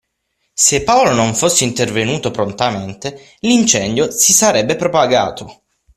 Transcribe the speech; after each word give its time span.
Se 0.53 0.81
Paolo 0.81 1.11
non 1.13 1.35
fosse 1.35 1.63
intervenuto 1.63 2.31
prontamente, 2.31 3.35
l'incendio 3.41 4.09
si 4.09 4.33
sarebbe 4.33 4.75
propagato. 4.75 5.61